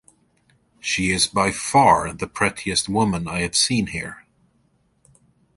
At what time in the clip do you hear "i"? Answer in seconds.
3.27-3.41